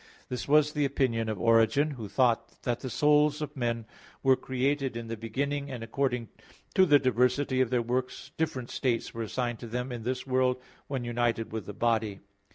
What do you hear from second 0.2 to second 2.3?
This was the opinion of Origen, who